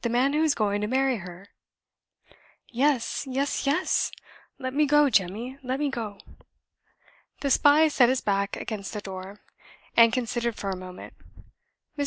"The 0.00 0.08
man 0.08 0.32
who 0.32 0.42
is 0.42 0.54
going 0.54 0.80
to 0.80 0.86
marry 0.86 1.16
her." 1.18 1.48
"Yes! 2.70 3.26
yes! 3.28 3.66
yes! 3.66 4.10
Let 4.58 4.72
me 4.72 4.86
go, 4.86 5.10
Jemmy 5.10 5.58
let 5.62 5.78
me 5.78 5.90
go." 5.90 6.16
The 7.40 7.50
spy 7.50 7.88
set 7.88 8.08
his 8.08 8.22
back 8.22 8.56
against 8.56 8.94
the 8.94 9.02
door, 9.02 9.42
and 9.94 10.10
considered 10.10 10.56
for 10.56 10.70
a 10.70 10.74
moment. 10.78 11.12
Mr. 11.98 12.00